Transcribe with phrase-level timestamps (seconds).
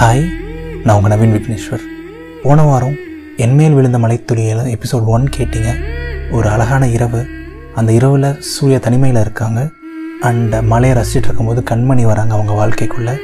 [0.00, 0.28] Hi
[0.84, 1.80] நான் உங்கள் நவீன் விக்னேஸ்வர்.
[2.42, 2.96] போன வாரம்
[3.36, 5.84] என்மேல் விழுந்த மலைத்துளியில் எபிசோட் ஒன் கேட்டிங்க.
[6.30, 7.26] ஒரு அழகான இரவு.
[7.74, 9.68] அந்த இரவில் சூரிய தனிமையில் இருக்காங்க.
[10.20, 13.18] அண்ட் மலையை ரசிச்சுட்டு இருக்கும்போது கண்மணி வராங்க அவங்க வாழ்க்கைக்குள்ளே.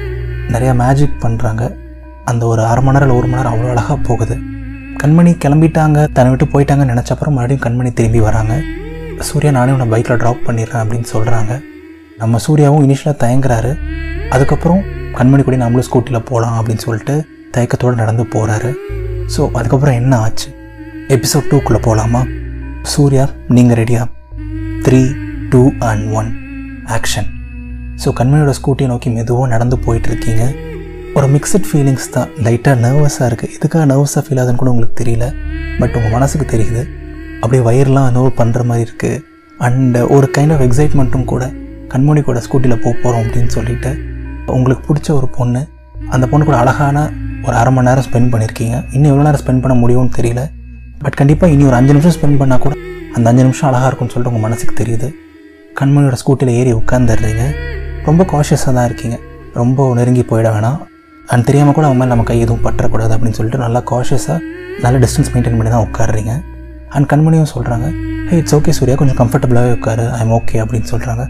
[0.48, 1.76] நிறையா மேஜிக் பண்ணுறாங்க
[2.24, 4.34] அந்த ஒரு அரை மணி நேரம் ஒரு மணி நேரம் அவ்வளோ அழகாக போகுது.
[5.04, 6.08] கண்மணி கிளம்பிட்டாங்க.
[6.12, 8.60] தன்னை விட்டு போயிட்டாங்கன்னு நினச்ச அப்புறம் மறுபடியும் கண்மணி திரும்பி வராங்க.
[9.18, 11.64] சூர்யா நானே உன்னை பைக்கில் ட்ராப் பண்ணிடுறேன் அப்படின்னு சொல்கிறாங்க
[12.18, 13.78] நம்ம சூர்யாவும் இனிஷியலாக தயங்குறாரு.
[14.28, 17.14] அதுக்கப்புறம் கண்மணி கூட நம்மளும் ஸ்கூட்டியில் போகலாம் அப்படின்னு சொல்லிட்டு
[17.54, 18.70] தயக்கத்தோடு நடந்து போகிறாரு
[19.34, 20.48] ஸோ அதுக்கப்புறம் என்ன ஆச்சு?
[21.08, 22.22] எபிசோட் டூக்குள்ளே போகலாமா
[22.92, 23.24] சூர்யா
[23.56, 24.02] நீங்கள் ரெடியா
[24.86, 25.02] three
[25.52, 26.30] two and one
[26.96, 27.28] action
[28.02, 30.44] so கண்மணியோட ஸ்கூட்டியை நோக்கி மெதுவாக நடந்து போயிட்டுருக்கீங்க.
[31.16, 32.30] ஒரு மிக்சட் ஃபீலிங்ஸ் தான்.
[32.44, 35.26] லைட்டாக நர்வஸாக இருக்குது எதுக்காக நர்வஸாக ஃபீல் ஆகுதுன்னு கூட உங்களுக்கு தெரியல.
[35.80, 36.82] பட் உங்கள் மனசுக்கு தெரியுது.
[37.42, 39.20] அப்படியே வயிறுலாம் என்னவோ பண்ணுற மாதிரி இருக்குது
[39.60, 41.44] அண்ட் ஒரு கைண்ட் ஆஃப் எக்ஸைட்மெண்ட்டும் கூட
[41.92, 43.90] கண்மணி கூட ஸ்கூட்டியில் போக போகிறோம் அப்படின்னு சொல்லிட்டு
[44.56, 45.60] உங்களுக்கு பிடிச்ச ஒரு பொண்ணு
[46.14, 46.98] அந்த பொண்ணு கூட அழகான
[47.46, 50.42] ஒரு அரை மணி நேரம் ஸ்பெண்ட் பண்ணியிருக்கீங்க இன்னும் எவ்வளோ நேரம் ஸ்பெண்ட் பண்ண முடியும்னு தெரியல.
[51.04, 52.74] பட் கண்டிப்பாக இனி ஒரு அஞ்சு நிமிஷம் ஸ்பெண்ட் பண்ணால் கூட
[53.16, 55.08] அந்த அஞ்சு நிமிஷம் அழகாக இருக்கும்னு சொல்லிட்டு உங்கள் மனசுக்கு தெரியுது.
[55.80, 57.44] கண்மணியோட ஸ்கூட்டியில் ஏறி உட்காந்துடுறீங்க
[58.08, 59.16] ரொம்ப காஷியஸாக தான் இருக்கீங்க.
[59.60, 60.78] ரொம்ப நெருங்கி போயிட வேணாம்.
[61.32, 64.38] அண்ட் தெரியாமல் கூட அவங்க மேலே நம்ம கை எதுவும் பற்றக்கூடாது அப்படின்னு சொல்லிட்டு நல்லா காஷியஸாக
[64.84, 66.32] நல்ல டிஸ்டன்ஸ் மெயின்டைன் பண்ணி தான் உட்காடுறீங்க
[66.96, 67.86] அண்ட் கண்மணியும் சொல்கிறாங்க
[68.28, 68.96] ஹே இட்ஸ் ஓகே சூர்யா.
[69.00, 70.04] கொஞ்சம் கம்ஃபர்டபுளாகவே உட்காரு.
[70.16, 71.24] ஐ எம் ஓகே அப்படின்னு சொல்கிறாங்க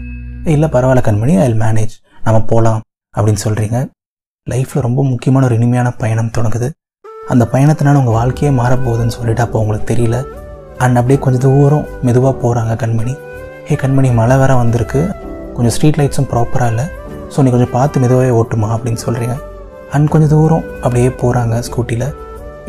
[0.55, 1.35] இல்லை பரவாயில்ல கண்மணி.
[1.45, 1.95] ஐ மேனேஜ்
[2.27, 2.81] நம்ம போகலாம்
[3.15, 3.77] அப்படின்னு சொல்கிறீங்க
[4.47, 6.67] லைஃப்பில் ரொம்ப முக்கியமான ஒரு இனிமையான பயணம் தொடங்குது.
[7.33, 10.17] அந்த பயணத்தினால உங்கள் வாழ்க்கையே மாறப்போகுதுன்னு சொல்லிட்டு அப்போ உங்களுக்கு தெரியல.
[10.83, 13.13] அண்ட் அப்படியே கொஞ்சம் தூரம் மெதுவாக போகிறாங்க கண்மணி.
[13.67, 15.01] ஹே கண்மணி மழை வேற வந்திருக்கு.
[15.55, 16.85] கொஞ்சம் ஸ்ட்ரீட் லைட்ஸும் ப்ராப்பராக இல்லை.
[17.33, 19.35] ஸோ நீ கொஞ்சம் பார்த்து மெதுவாகவே ஓட்டுமா அப்படின்னு சொல்கிறீங்க
[19.95, 22.07] அண்ட் கொஞ்சம் தூரம் அப்படியே போகிறாங்க ஸ்கூட்டியில்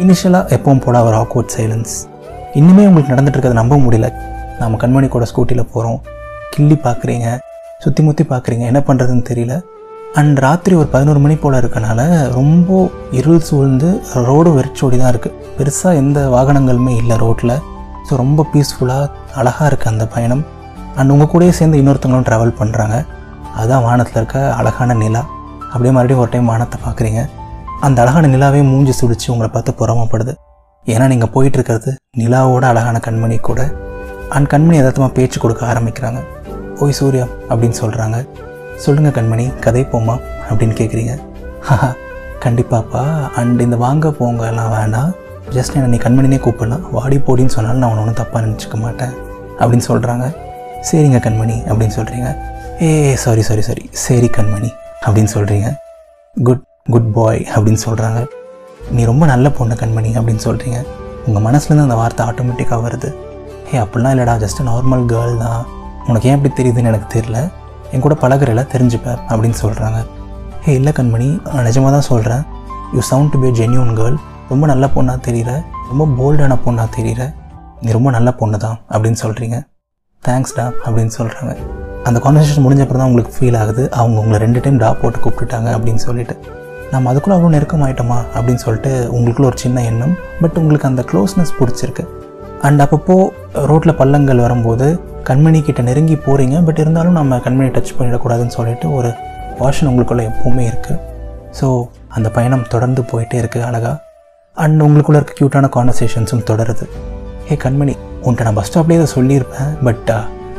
[0.02, 1.94] இனிஷியலாக எப்பவும் போல ஒரு ஆக்வர்ட் சைலன்ஸ்
[2.61, 4.08] இன்னுமே உங்களுக்கு நடந்துட்டு இருக்கிறத நம்ப முடியல.
[4.61, 5.98] நம்ம கண்மணி கூட ஸ்கூட்டியில் போகிறோம்
[6.55, 7.28] கிள்ளி பார்க்குறீங்க
[7.84, 9.55] சுற்றி முற்றி பார்க்குறீங்க என்ன பண்ணுறதுன்னு தெரியல.
[10.20, 12.00] அண்ட் ராத்திரி ஒரு பதினோரு மணி போல் இருக்கனால
[12.36, 12.77] ரொம்ப
[13.19, 13.89] இருள் சூழ்ந்து
[14.28, 17.55] ரோடு வெறிச்சோடி தான் இருக்குது பெருசாக எந்த வாகனங்களுமே இல்லை ரோட்டில்
[18.06, 20.42] ஸோ ரொம்ப பீஸ்ஃபுல்லாக அழகாக இருக்குது அந்த பயணம்.
[20.98, 22.96] அண்ட் உங்கள் கூடயே சேர்ந்து இன்னொருத்தவங்களும் ட்ராவல் பண்ணுறாங்க
[23.58, 25.23] அதுதான் வானத்தில் இருக்க அழகான நிலா.
[25.73, 27.23] அப்படியே மறுபடியும் ஒரு டைம் வானத்தை பார்க்குறீங்க
[27.86, 30.35] அந்த அழகான நிலாவே மூஞ்சி சுடிச்சு உங்களை பார்த்து புறமப்படுது.
[30.86, 31.92] ஏன்னா நீங்கள் போயிட்டுருக்கிறது
[32.23, 33.61] நிலாவோட அழகான கண்மணி கூட.
[34.36, 36.20] அண்ட் கண்மணி எதார்த்தமாக பேச்சு கொடுக்க ஆரம்பிக்கிறாங்க.
[36.85, 38.17] ஓய் சூர்யா அப்படின்னு சொல்கிறாங்க
[38.85, 40.14] சொல்லுங்கள் கண்மணி கதை போமா
[40.48, 41.14] அப்படின்னு கேட்குறீங்க
[41.69, 41.89] ஹஹா
[42.45, 43.03] கண்டிப்பாப்பா.
[43.41, 45.11] அண்ட் இந்த வாங்க போங்கலாம் வேண்டாம் வேணாம்.
[45.57, 46.85] ஜஸ்ட் என்னை நீ கண்மணினே கூப்பிடலாம்.
[46.97, 49.15] வாடி போடின்னு சொன்னாலும் நான் உன்னை ஒன்றும் தப்பாக நினச்சிக்க மாட்டேன்
[49.61, 50.27] அப்படின்னு சொல்கிறாங்க
[50.89, 52.29] சரிங்க கண்மணி அப்படின்னு சொல்கிறீங்க
[52.86, 52.91] ஏ
[53.25, 54.70] சாரி சாரி சாரி சரி கண்மணி
[55.07, 55.69] அப்படின்னு சொல்கிறீங்க
[56.36, 58.20] குட் குட் பாய் அப்படின்னு சொல்கிறாங்க
[58.97, 60.81] நீ ரொம்ப நல்ல பொண்ணு கண்மணி அப்படின்னு சொல்கிறீங்க
[61.27, 63.09] உங்கள் மனசுலேருந்து அந்த வார்த்தை ஆட்டோமேட்டிக்காக வருது.
[63.73, 64.35] ஏ அப்படிலாம் இல்லைடா.
[64.42, 65.63] ஜஸ்ட் நார்மல் கேர்ள் தான்.
[66.09, 67.39] உனக்கு ஏன் அப்படி தெரியுதுன்னு எனக்கு தெரியல.
[67.96, 69.98] என் கூட பழகிறல தெரிஞ்சுப்பேன் அப்படின்னு சொல்கிறாங்க
[70.64, 72.42] ஹே இல்லை கண்மணி நான் நிஜமாக தான் சொல்கிறேன்
[72.96, 74.17] you sound to be genuine girl
[74.51, 75.51] ரொம்ப நல்ல பொண்ணாக தெரியுற.
[75.90, 77.23] ரொம்ப போல்டான பொண்ணாக தெரியுற.
[77.83, 79.56] நீ ரொம்ப நல்ல பொண்ணு தான் அப்படின்னு சொல்கிறீங்க
[80.23, 81.52] தேங்க்ஸ்டா அப்படின்னு சொல்கிறாங்க
[82.08, 83.83] அந்த கான்வர்சேஷன் முடிஞ்சப்பறம் தான் உங்களுக்கு ஃபீல் ஆகுது.
[84.01, 86.36] அவங்க உங்களை ரெண்டு டைம் டா போட்டு கூப்பிட்டுட்டாங்க அப்படின்னு சொல்லிட்டு.
[86.92, 90.14] நம்ம அதுக்குள்ளே அவ்வளோ நெருக்கமாயிட்டோமா அப்படின்னு சொல்லிட்டு உங்களுக்குள்ள ஒரு சின்ன எண்ணம்.
[90.42, 92.06] பட் உங்களுக்கு அந்த க்ளோஸ்னஸ் பிடிச்சிருக்கு.
[92.68, 93.17] அண்ட் அப்பப்போ
[93.70, 94.89] ரோட்டில் பள்ளங்கள் வரும்போது
[95.29, 99.09] கண்மணி கிட்ட நெருங்கி போகிறீங்க பட் இருந்தாலும் நம்ம கண்மணி டச் பண்ணிடக்கூடாதுன்னு சொல்லிட்டு ஒரு
[99.61, 101.01] வாஷன் உங்களுக்குள்ளே எப்போவுமே இருக்குது
[101.59, 101.67] ஸோ
[102.17, 103.95] அந்த பயணம் தொடர்ந்து போயிட்டே இருக்குது அழகாக
[104.65, 106.85] அண்ட் உங்களுக்குள்ளே இருக்க க்யூட்டான கான்வர்சேஷன்ஸும் தொடருது.
[107.51, 107.95] ஏ கண்மணி
[108.27, 109.73] உன்ட்ட நான் பஸ் ஸ்டாப்லேயே இதை சொல்லியிருப்பேன்.
[109.86, 110.13] பட்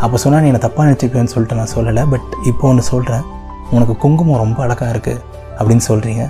[0.04, 2.04] அப்போ சொன்னால் நீ என்னை தப்பாக நினச்சிக்குவேன்னு சொல்லிட்டு நான் சொல்லலை.
[2.14, 3.24] பட் இப்போ ஒன்று சொல்கிறேன்
[3.76, 5.24] உனக்கு குங்குமம் ரொம்ப அழகாக இருக்குது
[5.60, 6.24] அப்படின்னு சொல்கிறீங்க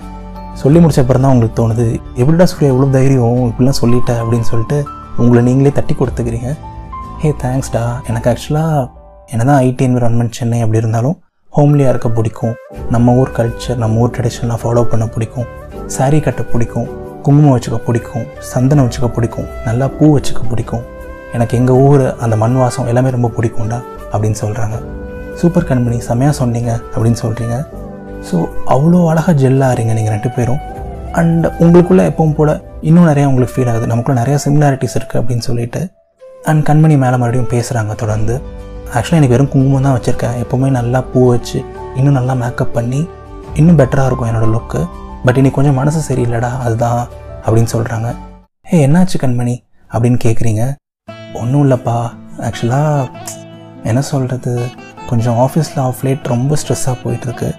[0.61, 1.87] சொல்லி முடிச்ச அப்புறம் தான் உங்களுக்கு தோணுது.
[2.21, 4.77] எப்படிடா சூர்யா எவ்வளோ தைரியம் இப்படிலாம் சொல்லிட்டேன் அப்படின்னு சொல்லிட்டு
[5.23, 6.49] உங்களை நீங்களே தட்டி கொடுத்துக்கிறீங்க.
[7.21, 8.81] ஹே தேங்க்ஸ்டா எனக்கு ஆக்சுவலாக
[9.33, 11.15] என்ன தான் ஐடி என்விரான்மெண்ட் சென்னை அப்படி இருந்தாலும்
[11.53, 12.53] ஹோம்லியாக இருக்க பிடிக்கும்.
[12.93, 15.47] நம்ம ஊர் கல்ச்சர் நம்ம ஊர் ட்ரெடிஷன்லாம் ஃபாலோ பண்ண பிடிக்கும்.
[15.95, 16.87] சாரீ கட்ட பிடிக்கும்.
[17.25, 18.25] குங்குமம் வச்சுக்க பிடிக்கும்.
[18.51, 19.47] சந்தனம் வச்சுக்க பிடிக்கும்.
[19.67, 20.83] நல்லா பூ வச்சுக்க பிடிக்கும்.
[21.35, 24.77] எனக்கு எங்கள் ஊர் அந்த மண் வாசம் எல்லாமே ரொம்ப பிடிக்கும்டா அப்படின்னு சொல்கிறாங்க
[25.41, 27.57] சூப்பர் கண்மணி செம்மையாக சொன்னீங்க அப்படின்னு சொல்கிறீங்க
[28.29, 28.37] ஸோ
[28.75, 30.63] அவ்வளோ அழகாக ஜெல்லாகிறீங்க நீங்கள் ரெண்டு பேரும்.
[31.21, 32.55] அண்ட் உங்களுக்குள்ளே எப்பவும் போல்
[32.89, 33.93] இன்னும் நிறையா உங்களுக்கு ஃபீல் ஆகுது.
[33.93, 35.81] நமக்குள்ள நிறையா சிமிலாரிட்டிஸ் இருக்குது அப்படின்னு சொல்லிட்டு
[36.49, 38.41] அண்ட் கண்மணி மேலே மறுபடியும் பேசுகிறாங்க தொடர்ந்து.
[38.93, 40.35] ஆக்சுவலாக எனக்கு வெறும் குங்குமம் தான் வச்சுருக்கேன்.
[40.43, 41.59] எப்போவுமே நல்லா பூ வச்சு
[41.95, 43.07] இன்னும் நல்லா மேக்கப் பண்ணி
[43.53, 44.81] இன்னும் பெட்டராக இருக்கும் என்னோடய லுக்கு
[45.25, 47.07] பட் இன்னைக்கு கொஞ்சம் மனசு சரியில்லைடா அதுதான்
[47.45, 48.07] அப்படின்னு சொல்கிறாங்க
[48.73, 49.55] ஏ என்னாச்சு கண்மணி?
[49.93, 50.63] அப்படின்னு கேட்குறீங்க
[51.33, 51.97] ஒன்றும் இல்லைப்பா.
[52.47, 53.11] ஆக்சுவலாக
[53.83, 54.53] என்ன சொல்கிறது
[55.09, 57.49] கொஞ்சம் ஆஃபீஸில் ஆஃப் லேட் ரொம்ப ஸ்ட்ரெஸ்ஸாக போயிட்டுருக்கு.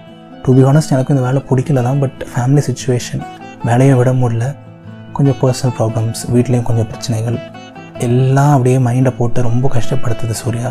[0.42, 3.22] டு பி ஹானஸ்ட் எனக்கும் இந்த வேலை பிடிக்கல தான் பட் ஃபேமிலி சுச்சுவேஷன்
[3.64, 4.56] வேலையை விட முடியல.
[5.12, 7.38] கொஞ்சம் பர்சனல் ப்ராப்ளம்ஸ் வீட்லேயும் கொஞ்சம் பிரச்சனைகள்.
[8.06, 10.68] எல்லாம் அப்படியே மைண்டை போட்டு ரொம்ப கஷ்டப்படுத்துது சூர்யா.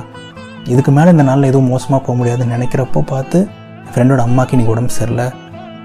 [0.73, 3.39] இதுக்கு மேலே இந்த நாளில் எதுவும் மோசமாக போக முடியாதுன்னு நினைக்கிறப்போ பார்த்து
[3.91, 5.27] ஃப்ரெண்டோட அம்மாக்கு இன்னைக்கு உடம்பு சரியில்லை.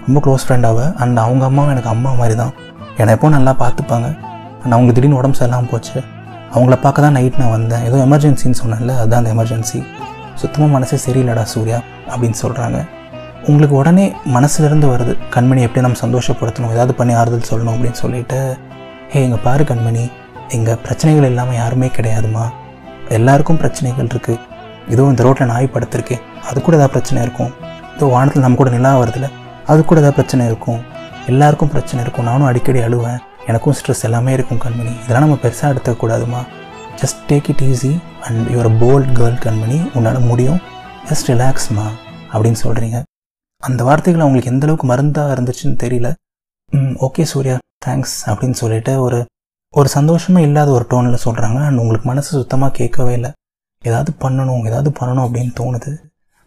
[0.06, 2.52] ரொம்ப க்ளோஸ் ஃப்ரெண்டாக அண்ட் அவங்க அம்மாவும் எனக்கு அம்மா மாதிரி தான்
[3.00, 4.08] என்னை எப்போ நல்லா பார்த்துப்பாங்க.
[4.62, 5.98] அண்ட் அவங்க திடீர்னு உடம்பு சரியில்லாமல் போச்சு.
[6.54, 7.84] அவங்கள பார்க்க தான் நைட் நான் வந்தேன்.
[7.88, 9.78] ஏதோ எமர்ஜென்சின்னு சொன்னேன்ல அதுதான் அந்த எமர்ஜென்சி
[10.40, 11.78] சுத்தமாக மனசே சரியில்லடா சூர்யா
[12.12, 12.78] அப்படின்னு சொல்கிறாங்க
[13.50, 16.72] உங்களுக்கு உடனே மனசுலேருந்து வருது கண்மணி எப்படி நம்ம சந்தோஷப்படுத்தணும்.
[16.74, 18.40] ஏதாவது பண்ணி ஆறுதல் சொல்லணும் அப்படின்னு சொல்லிட்டு
[19.12, 20.04] ஹே எங்கள் பாரு கண்மணி
[20.56, 22.44] இங்கே பிரச்சனைகள் இல்லாமல் யாருமே கிடையாதுமா?
[23.16, 24.40] எல்லாருக்கும் பிரச்சனைகள் இருக்குது
[24.92, 26.16] இதோ இந்த ரோட்டில் நாய் படுத்திருக்கு.
[26.48, 27.52] அது கூட ஏதாவது பிரச்சனை இருக்கும்.
[27.94, 29.28] இதோ வானத்தில் நம்ம கூட நிலா வருதுல
[29.72, 30.80] அது கூட ஏதாவது பிரச்சனை இருக்கும்.
[31.32, 32.26] எல்லாருக்கும் பிரச்சனை இருக்கும்.
[32.30, 33.20] நானும் அடிக்கடி அழுவேன்.
[33.50, 34.92] எனக்கும் ஸ்ட்ரெஸ் எல்லாமே இருக்கும் கண்மணி.
[35.02, 36.40] இதெல்லாம் நம்ம பெருசாக எடுத்துக்கூடாதுமா
[37.02, 37.92] just take it easy
[38.26, 39.78] and your bold girl Kanmani.
[39.96, 40.60] உன்னால் முடியும்.
[41.10, 41.86] ஜஸ்ட் ரிலாக்ஸ்மா
[42.32, 42.98] அப்படின்னு சொல்கிறீங்க
[43.62, 46.08] அந்த வார்த்தைகள் அவங்களுக்கு எந்தளவுக்கு மருந்தாக இருந்துச்சுன்னு தெரியல.
[46.72, 47.56] ம் ஓகே சூர்யா.
[47.86, 49.18] தேங்க்ஸ் அப்படின்னு சொல்லிட்டு ஒரு
[49.78, 53.30] ஒரு சந்தோஷமே இல்லாத ஒரு டோனில் சொல்கிறாங்க அண்ட் உங்களுக்கு மனசு சுத்தமாக கேட்கவே இல்லை.
[53.82, 55.90] ஏதாவது பண்ணணும் ஏதாவது பண்ணணும் அப்படின்னு தோணுது.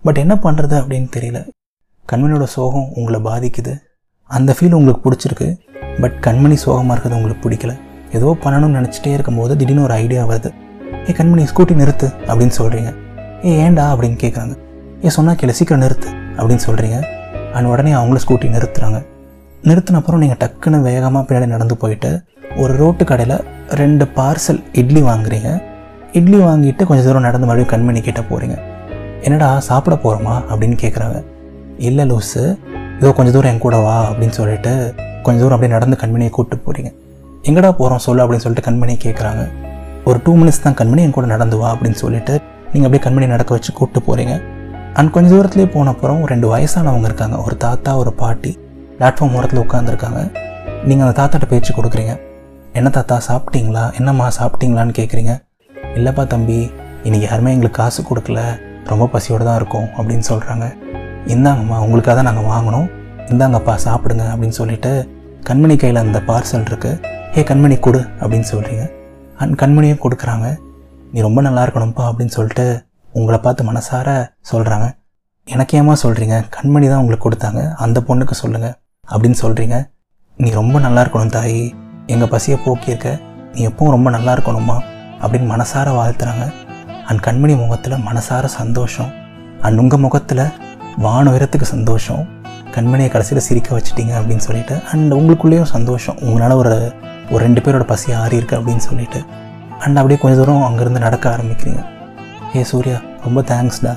[0.03, 1.39] பட் என்ன பண்ணுறது அப்படின்னு தெரியல.
[2.11, 3.73] கண்மணியோட சோகம் உங்களை பாதிக்குது.
[4.23, 5.47] அந்த ஃபீல் உங்களுக்கு பிடிச்சிருக்கு.
[6.01, 7.75] பட் கண்மணி சோகமாக இருக்கிறது உங்களுக்கு பிடிக்கல.
[8.11, 10.51] ஏதோ பண்ணணும்னு நினச்சிட்டே இருக்கும்போது திடீர்னு ஒரு ஐடியா வருது.
[11.09, 12.91] ஏ கண்மணி ஸ்கூட்டி நிறுத்து அப்படின்னு சொல்கிறீங்க
[13.45, 14.55] ஏ ஏண்டா அப்படின்னு கேட்குறாங்க
[15.05, 16.99] ஏ சொன்னால் கேளு சீக்கிரம் நிறுத்து அப்படின்னு சொல்கிறீங்க
[17.53, 18.99] அண்ட் உடனே அவங்களும் ஸ்கூட்டி நிறுத்துறாங்க.
[19.67, 22.09] நிறுத்தினப்புறம் நீங்கள் டக்குன்னு வேகமாக பின்னாடி நடந்து போயிட்டு
[22.57, 23.37] ஒரு ரோட்டு கடையில்
[23.79, 25.49] ரெண்டு பார்சல் இட்லி வாங்குறீங்க.
[26.19, 28.55] இட்லி வாங்கிட்டு கொஞ்சம் தூரம் நடந்து மறுபடியும் கண்மணி கிட்டே போகிறீங்க
[29.21, 31.17] என்னடா சாப்பிட போகிறோமா அப்படின்னு கேட்குறாங்க
[31.77, 32.43] இல்லை லூஸு
[32.99, 34.73] இதோ கொஞ்சம் தூரம் என் கூட வா அப்படின்னு சொல்லிட்டு
[35.23, 36.91] கொஞ்சம் தூரம் அப்படியே நடந்து கண்மணியை கூப்பிட்டு போகிறீங்க
[37.43, 39.43] எங்கடா போகிறோம் சொல்லு அப்படின்னு சொல்லிட்டு கண்மணியை கேட்குறாங்க
[40.03, 42.33] ஒரு டூ மினிட்ஸ் தான் கண்மணி என் கூட நடந்து வா அப்படின்னு சொல்லிட்டு
[42.73, 44.35] நீங்கள் அப்படியே கண்மணி நடக்க வச்சு கூப்பிட்டு போகிறீங்க
[44.93, 47.37] அண்ட் கொஞ்சம் தூரத்துலேயே போன அப்புறம் ரெண்டு வயசானவங்க இருக்காங்க.
[47.37, 48.51] ஒரு தாத்தா ஒரு பாட்டி.
[48.97, 50.21] பிளாட்ஃபார்ம் ஓரத்தில் உட்காந்துருக்காங்க
[50.87, 52.13] நீங்கள் அந்த தாத்தாட்ட பேச்சு கொடுக்குறீங்க.
[52.79, 53.83] என்ன தாத்தா சாப்பிட்டீங்களா?
[53.99, 55.33] என்னம்மா சாப்பிட்டீங்களான்னு கேட்குறீங்க
[55.97, 56.59] இல்லைப்பா தம்பி
[57.05, 58.39] இன்றைக்கி யாருமே எங்களுக்கு காசு கொடுக்கல.
[58.91, 60.65] ரொம்ப பசியோடு தான் இருக்கும் அப்படின்னு சொல்கிறாங்க
[61.33, 62.87] இந்தாங்கம்மா உங்களுக்காக தான் நாங்கள் வாங்கினோம்
[63.31, 64.91] இந்தாங்கப்பா சாப்பிடுங்க அப்படின்னு சொல்லிட்டு
[65.49, 68.83] கண்மணி கையில் அந்த பார்சல் இருக்குது ஏ கண்மணி கொடு அப்படின்னு சொல்கிறீங்க
[69.41, 70.47] அண்ட் கண்மணியும் கொடுக்குறாங்க.
[71.13, 72.65] நீ ரொம்ப நல்லா இருக்கணும்ப்பா அப்படின்னு சொல்லிட்டு
[73.17, 74.07] உங்களை பார்த்து மனசார
[74.51, 74.87] சொல்கிறாங்க
[75.47, 77.61] எனக்கு ஏமா சொல்கிறீங்க கண்மணி தான் உங்களுக்கு கொடுத்தாங்க.
[77.85, 78.75] அந்த பொண்ணுக்கு சொல்லுங்கள்
[79.09, 79.89] அப்படின்னு சொல்கிறீங்க
[80.37, 81.73] நீ ரொம்ப நல்லா இருக்கணும் தாயி.
[82.07, 83.21] எங்கள் பசியை போக்கியிருக்க.
[83.53, 84.77] நீ எப்பவும் ரொம்ப நல்லா இருக்கணுமா
[85.21, 86.45] அப்படின்னு மனசார வாழ்த்துறாங்க.
[87.05, 89.11] அண்ட் கண்மணி முகத்தில் மனசார சந்தோஷம்.
[89.61, 90.43] அண்ட் உங்கள் முகத்தில்
[90.97, 92.23] வான உயரத்துக்கு சந்தோஷம்.
[92.75, 96.17] கண்மணியை கடைசியில் சிரிக்க வச்சுட்டீங்க அப்படின்னு சொல்லிட்டு அண்ட் உங்களுக்குள்ளேயும் சந்தோஷம்.
[96.21, 96.93] உங்களால் ஒரு
[97.29, 99.23] ஒரு ரெண்டு பேரோட பசி ஆறி இருக்கு அப்படின்னு சொல்லிட்டு.
[99.79, 101.85] அண்ட் அப்படியே கொஞ்சம் தூரம் அங்கேருந்து நடக்க ஆரம்பிக்கிறீங்க.
[102.55, 103.93] ஏ சூர்யா ரொம்ப தேங்க்ஸ்டா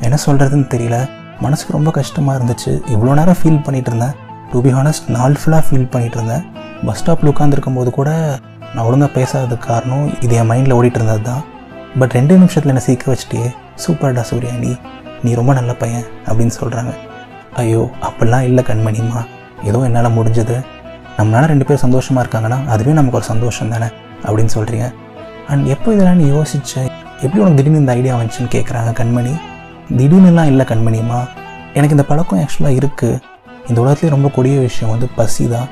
[0.00, 1.08] என்ன சொல்கிறதுன்னு தெரியல.
[1.40, 2.72] மனசுக்கு ரொம்ப கஷ்டமாக இருந்துச்சு.
[2.94, 4.14] இவ்வளோ நேரம் ஃபீல் பண்ணிகிட்டு இருந்தேன்.
[4.52, 6.44] டு பி ஹானஸ்ட் நாள் ஃபுல்லாக ஃபீல் பண்ணிகிட்டு இருந்தேன்
[6.86, 8.38] பஸ் ஸ்டாப்பில் உட்காந்துருக்கும் போது கூட
[8.74, 11.42] நான் ஒழுங்காக பேசாததுக்கு காரணம் இது என் மைண்டில் ஓடிட்டு இருந்தது தான்.
[11.98, 13.42] பட் ரெண்டு நிமிஷத்தில் என்னை சீக்க வச்சுட்டே
[13.86, 14.76] சூப்பர்டா சூர்யா நீ
[15.22, 16.92] நீ ரொம்ப நல்ல பையன் அப்படின்னு சொல்கிறாங்க
[17.54, 19.20] ஐயோ அப்படிலாம் இல்லை கண்மணிமா.
[19.62, 20.56] ஏதோ என்னால் முடிஞ்சது.
[21.18, 23.88] நம்மளால் ரெண்டு பேரும் சந்தோஷமாக இருக்காங்கன்னா அதுவே நமக்கு ஒரு சந்தோஷம் தானே
[24.24, 24.92] அப்படின்னு சொல்கிறீங்க
[25.48, 26.90] அண்ட் எப்போ இதெல்லாம் நீ யோசித்தேன்
[27.20, 29.34] எப்படி உனக்கு திடீர்னு இந்த ஐடியா வந்துச்சுன்னு கேட்குறாங்க கண்மணி?
[29.96, 31.20] திடீர்னுலாம் இல்லை கண்மணிம்மா
[31.74, 33.31] எனக்கு இந்த பழக்கம் ஆக்சுவலாக இருக்குது
[33.68, 35.68] இந்த உலகத்துலேயே ரொம்ப கொடிய விஷயம் வந்து பசி தான்.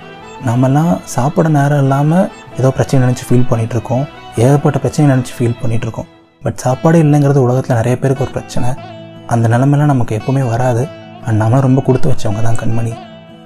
[0.48, 2.26] நம்மலாம் சாப்பிட நேரம் இல்லாமல்
[2.58, 4.04] ஏதோ பிரச்சனை நினச்சி ஃபீல் பண்ணிகிட்ருக்கோம்
[4.44, 6.08] ஏகப்பட்ட பிரச்சனை நினச்சி ஃபீல் பண்ணிகிட்ருக்கோம்
[6.44, 8.68] பட் சாப்பாடு இல்லைங்கிறது உலகத்தில் நிறைய பேருக்கு ஒரு பிரச்சனை.
[9.32, 10.82] அந்த நிலமெல்லாம் நமக்கு எப்போவுமே வராது.
[11.26, 12.92] அண்ட் நம்மளாம் ரொம்ப கொடுத்து வச்சவங்க தான் கண்மணி.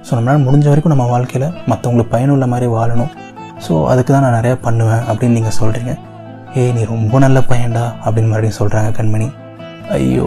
[0.07, 3.11] ஸோ நம்மளால் முடிஞ்ச வரைக்கும் நம்ம வாழ்க்கையில் மற்றவங்களுக்கு பயனுள்ள மாதிரி வாழணும்.
[3.65, 5.93] ஸோ அதுக்கு தான் நான் நிறையா பண்ணுவேன் அப்படின்னு நீங்கள் சொல்கிறீங்க
[6.61, 9.29] ஏய் நீ ரொம்ப நல்ல பையன்டா அப்படின்னு மறுபடியும் சொல்கிறாங்க கண்மணி.
[9.97, 10.27] ஐயோ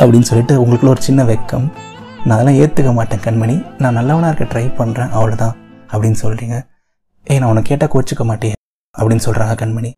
[0.00, 1.66] அப்படின்னு சொல்லிட்டு உங்களுக்குள்ள ஒரு சின்ன வெக்கம்.
[2.26, 3.54] நான் அதெல்லாம் ஏற்றுக்க மாட்டேன் கண்மணி.
[3.78, 5.54] நான் நல்லவனாக இருக்க ட்ரை பண்ணுறேன் அவ்வளோதான்
[5.92, 6.56] அப்படின்னு சொல்கிறீங்க
[7.26, 8.54] ஏய் நான் உனக்கு கேட்டால் கோச்சிக்க மாட்டேன்
[8.94, 9.90] அப்படின்னு சொல்கிறாங்க கண்மணி.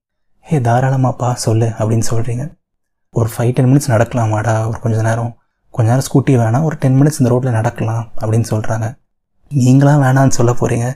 [0.53, 2.45] ஏ தாராளமாப்பா சொல்லு அப்படின்னு சொல்கிறீங்க
[3.15, 5.33] ஒரு ஃபைவ் டென் மினிட்ஸ் நடக்கலாமாடா ஒரு கொஞ்ச நேரம்.
[5.75, 8.89] கொஞ்ச நேரம் ஸ்கூட்டி வேணாம் ஒரு டென் மினிட்ஸ் இந்த ரோட்டில் நடக்கலாம் அப்படின்னு சொல்கிறாங்க
[9.51, 10.89] நீங்களாம் வேணான்னு சொல்ல போகிறீங்க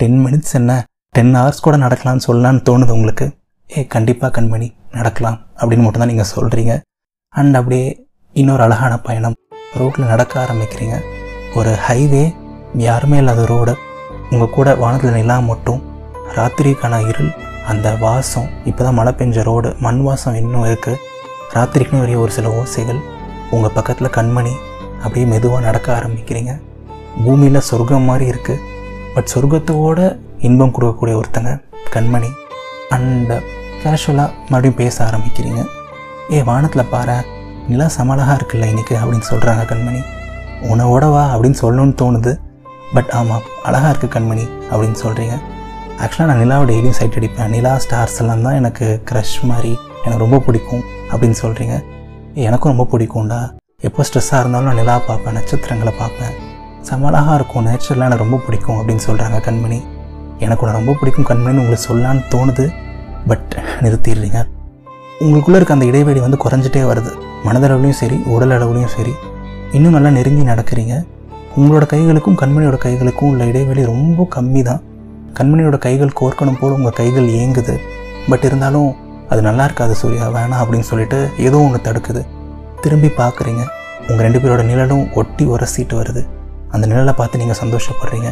[0.00, 0.72] டென் மினிட்ஸ் என்ன?
[1.14, 3.28] டென் ஹவர்ஸ் கூட நடக்கலாம்னு சொல்லலான்னு தோணுது உங்களுக்கு.
[3.76, 6.74] ஏ கண்டிப்பாக கண்மணி நடக்கலாம் அப்படின்னு மட்டும்தான் நீங்கள் சொல்கிறீங்க
[7.34, 7.86] அண்ட் அப்படியே
[8.32, 9.36] இன்னொரு அழகான பயணம்.
[9.78, 10.96] ரோட்டில் நடக்க ஆரம்பிக்கிறீங்க.
[11.58, 12.24] ஒரு ஹைவே
[12.86, 13.72] யாருமே இல்லாத ரோடு
[14.32, 15.80] உங்கள் கூட வானத்தில் நிலா மட்டும்
[16.36, 17.30] ராத்திரிக்கான இருள்
[17.70, 21.00] அந்த வாசம் இப்போ தான் மழை பெஞ்ச ரோடு மண் வாசம் இன்னும் இருக்குது
[21.56, 23.00] ராத்திரிக்குன்னு வரைய ஒரு சில ஓசைகள்
[23.54, 24.54] உங்கள் பக்கத்தில் கண்மணி
[25.02, 26.52] அப்படியே மெதுவாக நடக்க ஆரம்பிக்கிறீங்க.
[27.24, 28.62] பூமியில் சொர்க்கம் மாதிரி இருக்குது
[29.14, 30.00] பட் சொர்க்கத்தோட
[30.48, 31.52] இன்பம் கொடுக்கக்கூடிய ஒருத்தங்க
[31.94, 32.30] கண்மணி.
[32.96, 33.32] அண்ட்
[33.82, 35.62] கேஷுவலாக மறுபடியும் பேச ஆரம்பிக்கிறீங்க.
[36.36, 37.18] ஏ வானத்தில் பாரு
[37.70, 40.00] நிலா சமழகாக இருக்குல்ல இன்றைக்கி அப்படின்னு சொல்கிறாங்க கண்மணி.
[40.72, 42.32] உனவோட வா அப்படின்னு சொல்லணும்னு தோணுது.
[42.94, 45.34] பட் ஆமாம் அழகாக இருக்குது கண்மணி அப்படின்னு சொல்கிறீங்க
[46.02, 47.50] ஆக்சுவலாக நான் நிலாவை டெய்லியும் சைட் அடிப்பேன்.
[47.54, 49.72] நிலா ஸ்டார்ஸ் எல்லாம் தான் எனக்கு க்ரஷ் மாதிரி
[50.04, 51.74] எனக்கு ரொம்ப பிடிக்கும் அப்படின்னு சொல்கிறீங்க
[52.48, 53.40] எனக்கும் ரொம்ப பிடிக்கும்டா.
[53.88, 56.34] எப்போ ஸ்ட்ரெஸ்ஸாக இருந்தாலும் நான் நிலா பார்ப்பேன் நட்சத்திரங்களை பார்ப்பேன்.
[56.88, 59.80] சமலாக இருக்கும் நேச்சுரலாக எனக்கு ரொம்ப பிடிக்கும் அப்படின்னு சொல்கிறாங்க கண்மணி.
[60.46, 62.66] எனக்கு ரொம்ப பிடிக்கும் கண்மணின்னு உங்களுக்கு சொல்லலான்னு தோணுது.
[63.30, 63.52] பட்
[63.84, 64.40] நிறுத்திடுறீங்க.
[65.24, 67.10] உங்களுக்குள்ளே இருக்க அந்த இடைவெளி வந்து குறைஞ்சிட்டே வருது.
[67.46, 69.12] மனதளவுலையும் சரி உடல் அளவுலையும் சரி.
[69.72, 70.94] இன்னும் நல்லா நெருங்கி நடக்கிறீங்க.
[71.56, 74.80] உங்களோட கைகளுக்கும் கண்மணியோட கைகளுக்கும் உள்ள இடைவெளி ரொம்ப கம்மி தான்
[75.38, 77.74] கண்மணியோட கைகள் கோர்க்கணும் போல் உங்கள் கைகள் ஏங்குது
[78.28, 78.96] பட் இருந்தாலும்
[79.28, 82.22] அது நல்லா இருக்காது சூர்யா வேணாம் அப்படின்னு சொல்லிட்டு ஏதோ ஒன்று தடுக்குது.
[82.80, 83.62] திரும்பி பார்க்குறீங்க
[84.08, 86.22] உங்கள் ரெண்டு பேரோட நிழலும் ஒட்டி உரசிட்டு வருது.
[86.70, 88.30] அந்த நிழலை பார்த்து நீங்கள் சந்தோஷப்படுறீங்க.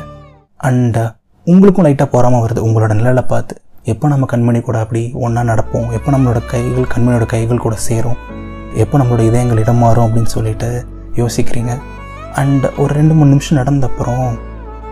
[0.56, 0.98] அண்ட்
[1.44, 2.60] உங்களுக்கும் லைட்டாக போகாமல் வருது.
[2.68, 3.56] உங்களோட நிழலை பார்த்து.
[3.92, 5.86] எப்போ நம்ம கண்மணி கூட அப்படி ஒன்றா நடப்போம்?
[5.96, 8.18] எப்போ நம்மளோட கைகள் கண்மணியோட கைகள் கூட சேரும்?
[8.82, 10.68] எப்போ நம்மளோட இதயங்கள் இடம் மாறும் அப்படின்னு சொல்லிட்டு
[11.20, 11.72] யோசிக்கிறீங்க.
[12.40, 14.26] அண்ட் ஒரு ரெண்டு மூணு நிமிஷம் நடந்த அப்புறம்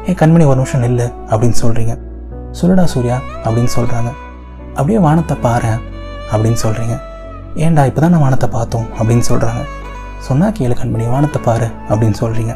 [0.08, 1.94] ஏ கண்மணி ஒரு நிமிஷம் இல்லை அப்படின்னு சொல்கிறீங்க
[2.60, 4.10] சொல்லுடா சூர்யா அப்படின்னு சொல்கிறாங்க
[4.78, 5.72] அப்படியே வானத்தை பாரு
[6.32, 6.96] அப்படின்னு சொல்கிறீங்க
[7.64, 9.62] ஏன்டா இப்போ தான் நான் வானத்தை பார்த்தோம் அப்படின்னு சொல்கிறாங்க
[10.28, 12.54] சொன்னா கேளு கண்மணி வானத்தை பாரு அப்படின்னு சொல்கிறீங்க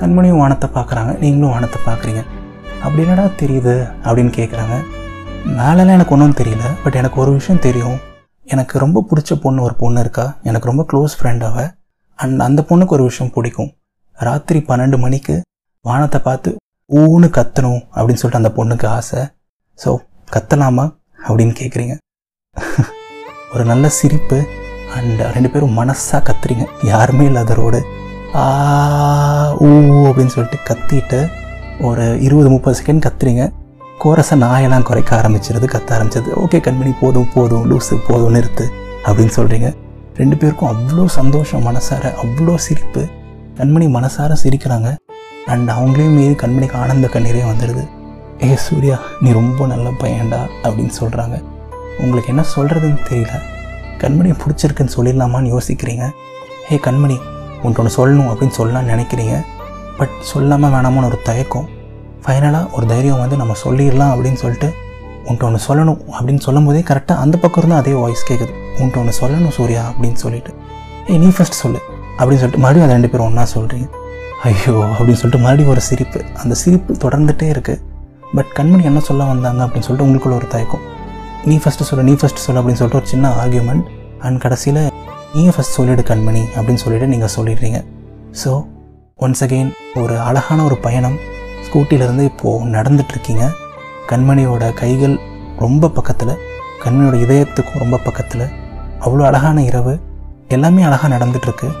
[0.00, 1.10] கண்மணியும் வானத்தை பார்க்குறாங்க.
[1.20, 2.22] நீங்களும் வானத்தை பார்க்குறீங்க.
[2.84, 3.74] அப்படி என்னடா தெரியுது?
[4.06, 4.74] அப்படின்னு கேட்குறாங்க
[5.46, 7.98] மேலெலாம் எனக்கு ஒன்றும் தெரியல பட் எனக்கு ஒரு விஷயம் தெரியும்.
[8.44, 10.36] எனக்கு ரொம்ப பிடிச்ச பொண்ணு ஒரு பொண்ணு இருக்கா?
[10.42, 11.74] எனக்கு ரொம்ப க்ளோஸ் ஃப்ரெண்ட் அவ.
[12.14, 13.76] அண்ட் அந்த பொண்ணுக்கு ஒரு விஷயம் பிடிக்கும்.
[14.12, 15.42] ராத்திரி பன்னெண்டு மணிக்கு
[15.80, 16.56] வானத்தை பார்த்து
[16.90, 19.20] ஊன்னு கத்தணும் அப்படின்னு சொல்லிட்டு அந்த பொண்ணுக்கு ஆசை.
[19.84, 19.96] ஸோ
[20.32, 20.94] கத்தலாமா?
[21.28, 21.94] அப்படின்னு கேட்குறீங்க
[23.54, 24.38] ஒரு நல்ல சிரிப்பு
[24.94, 26.66] அண்ட் ரெண்டு பேரும் மனசாக கத்துறீங்க.
[26.82, 27.82] யாருமே இல்லாத ரோடு
[28.34, 29.68] ஆ ஊ
[30.08, 31.30] அப்படின்னு சொல்லிட்டு கத்திட்டு
[31.80, 33.52] ஒரு இருபது முப்பது செகண்ட் கத்துறீங்க.
[34.04, 38.64] கோரஸை நாயெல்லாம் குறைக்க ஆரம்பிச்சிருது கத்த ஆரம்பிச்சது ஓகே கண்மணி போதும் போதும் லூஸு போதும் நிறுத்து
[39.04, 39.68] அப்படின்னு சொல்கிறீங்க
[40.14, 43.02] ரெண்டு பேருக்கும் அவ்வளோ சந்தோஷம் மனசார அவ்வளோ சிரிப்பு.
[43.58, 44.96] கண்மணி மனசார சிரிக்கிறாங்க.
[45.46, 47.84] அண்ட் அவங்களையும் மீறி கண்மணிக்கு ஆனந்த கண்ணீரே வந்துடுது.
[48.42, 51.36] ஏ சூர்யா நீ ரொம்ப நல்ல பையன்டா அப்படின்னு சொல்கிறாங்க
[51.98, 53.36] உங்களுக்கு என்ன சொல்கிறதுன்னு தெரியல.
[53.98, 56.06] கண்மணியை பிடிச்சிருக்குன்னு சொல்லிடலாமான்னு யோசிக்கிறீங்க?
[56.72, 57.18] ஏ கண்மணி
[57.62, 59.36] உன்ட்டு ஒன்று சொல்லணும் அப்படின்னு சொல்லலாம்னு நினைக்கிறீங்க.
[59.98, 61.68] பட் சொல்லாமல் வேணாமான்னு ஒரு தயக்கம்.
[62.26, 64.68] ஃபைனலாக ஒரு தைரியம் வந்து நம்ம சொல்லிடலாம் அப்படின்னு சொல்லிட்டு
[65.30, 68.52] உன்ட்டு ஒன்று சொல்லணும் அப்படின்னு சொல்லும் போதே கரெக்டாக அந்த பக்கம் இருந்தால் அதே வாய்ஸ் கேட்குது
[68.82, 70.50] உன்ட்டு ஒன்று சொல்லணும் சூர்யா அப்படின்னு சொல்லிட்டு.
[71.10, 71.80] ஏய் நீ ஃபஸ்ட் சொல்லு
[72.18, 73.86] அப்படின்னு சொல்லிட்டு மறுபடியும் அதை ரெண்டு பேரும் ஒன்றா சொல்கிறீங்க
[74.48, 76.20] ஐயோ அப்படின்னு சொல்லிட்டு மறுபடியும் ஒரு சிரிப்பு.
[76.42, 77.82] அந்த சிரிப்பு தொடர்ந்துகிட்டே இருக்குது
[78.36, 80.84] பட் கண்மணி என்ன சொல்ல வந்தாங்க அப்படின்னு சொல்லிட்டு உங்களுக்குள்ள ஒரு தயக்கம்.
[81.50, 83.86] நீ ஃபஸ்ட்டு சொல்லு நீ ஃபஸ்ட்டு சொல்லு அப்படின்னு சொல்லிட்டு ஒரு சின்ன ஆர்கியூமெண்ட்
[84.26, 84.82] அண்ட் கடைசியில்
[85.36, 87.80] நீங்கள் ஃபஸ்ட் சொல்லிடு கண்மணி அப்படின்னு சொல்லிட்டு நீங்கள் சொல்லிடுறீங்க.
[88.42, 88.52] ஸோ
[89.26, 91.18] ஒன்ஸ் அகெயின் ஒரு அழகான ஒரு பயணம்.
[91.66, 93.50] ஸ்கூட்டிலேருந்து இப்போது நடந்துட்டுருக்கீங்க.
[94.08, 95.18] கண்மணியோட கைகள்
[95.58, 96.38] ரொம்ப பக்கத்தில்
[96.84, 98.48] கண்மணியோட இதயத்துக்கும் ரொம்ப பக்கத்தில்.
[99.00, 100.00] அவ்வளோ அழகான இரவு.
[100.48, 101.72] எல்லாமே அழகாக நடந்துட்டுருக்கு.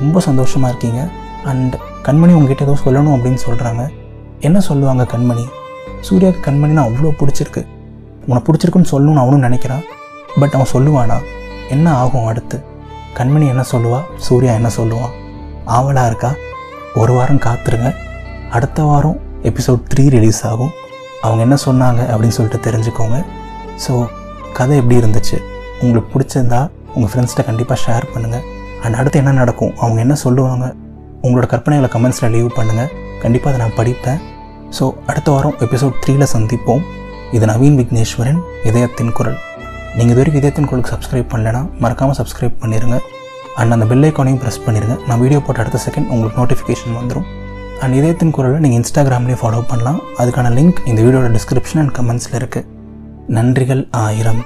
[0.00, 1.08] ரொம்ப சந்தோஷமாக இருக்கீங்க.
[1.44, 3.88] அண்ட் கண்மணி உங்ககிட்ட ஏதோ சொல்லணும் அப்படின்னு சொல்கிறாங்க
[4.40, 5.44] என்ன சொல்லுவாங்க கண்மணி?
[6.00, 7.66] சூர்யாவுக்கு கண்மணினா அவ்வளோ பிடிச்சிருக்கு.
[8.26, 9.82] உனக்கு பிடிச்சிருக்குன்னு சொல்லணும்னு அவனும் நினைக்கிறான்.
[10.40, 11.22] பட் அவன் சொல்லுவானா
[11.70, 12.64] என்ன ஆகும் அடுத்து?
[13.14, 14.00] கண்மணி என்ன சொல்லுவா?
[14.16, 15.10] சூர்யா என்ன சொல்லுவான்
[15.64, 16.34] ஆவலாக இருக்கா?
[16.94, 17.94] ஒரு வாரம் காத்துருங்க.
[18.50, 20.72] அடுத்த வாரம் எபிசோட் த்ரீ ரிலீஸ் ஆகும்.
[21.26, 23.18] அவங்க என்ன சொன்னாங்க அப்படின்னு சொல்லிட்டு தெரிஞ்சுக்கோங்க.
[23.84, 23.92] ஸோ
[24.58, 25.36] கதை எப்படி இருந்துச்சு?
[25.82, 26.60] உங்களுக்கு பிடிச்சிருந்தா
[26.94, 28.44] உங்கள் ஃப்ரெண்ட்ஸ்கிட்ட கண்டிப்பாக ஷேர் பண்ணுங்கள்
[28.84, 29.72] அண்ட் அடுத்து என்ன நடக்கும்?
[29.82, 30.66] அவங்க என்ன சொல்லுவாங்க?
[31.26, 32.90] உங்களோட கற்பனைகளை கமெண்ட்ஸில் லீவ் பண்ணுங்கள்
[33.22, 34.20] கண்டிப்பாக அதை நான் படிப்பேன்.
[34.76, 36.82] ஸோ அடுத்த வாரம் எபிசோட் த்ரீல சந்திப்போம்.
[37.36, 39.38] இது நவீன் விக்னேஸ்வரன் இதயத்தின் குரல்.
[39.96, 42.98] நீங்கள் இது வரைக்கும் இதயத்தின் குரலுக்கு சப்ஸ்கிரைப் பண்ணலைன்னா மறக்காமல் சப்ஸ்கிரைப் பண்ணிடுங்க
[43.60, 47.26] அண்ட் அந்த பெல் ஐக்கானையும் ப்ரெஸ் பண்ணிடுங்க நான் வீடியோ போட்ட அடுத்த செகண்ட் உங்களுக்கு நோட்டிஃபிகேஷன் வந்துடும்
[47.82, 50.00] அண்ட் இதயத்தின் குரலை நீங்கள் இன்ஸ்டாகிராம்லேயும் ஃபாலோ பண்ணலாம்.
[50.20, 52.66] அதுக்கான லிங்க் இந்த வீடியோட டிஸ்கிரிப்ஷன் அண்ட் கமெண்ட்ஸில் இருக்குது
[53.36, 54.40] நன்றிகள் ஆயிரம்.